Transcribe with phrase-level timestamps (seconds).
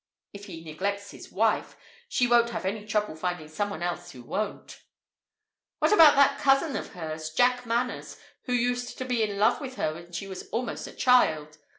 [0.33, 1.77] If he neglects his wife,
[2.09, 4.81] she won't have any trouble finding someone else who won't."
[5.77, 9.75] "What about that cousin of hers, Jack Manners, who used to be in love with
[9.75, 11.59] her when she was almost a child?